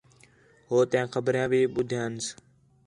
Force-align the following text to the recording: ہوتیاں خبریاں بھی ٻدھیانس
ہوتیاں 0.69 1.07
خبریاں 1.13 1.47
بھی 1.51 1.61
ٻدھیانس 1.73 2.23